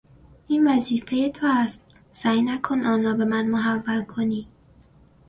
[0.47, 4.47] این وظیفهی تو است، سعی نکن آن را به من محول کنی!